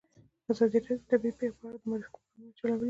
[0.51, 2.79] ازادي راډیو د طبیعي پېښې په اړه د معارفې پروګرامونه چلولي.